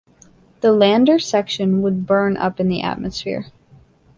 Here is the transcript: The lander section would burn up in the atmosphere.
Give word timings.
The 0.61 0.71
lander 0.71 1.19
section 1.19 1.83
would 1.83 2.07
burn 2.07 2.35
up 2.35 2.59
in 2.59 2.69
the 2.69 2.81
atmosphere. 2.81 3.51